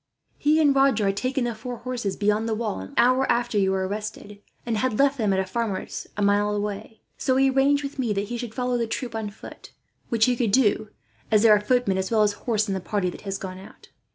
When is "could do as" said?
10.35-11.43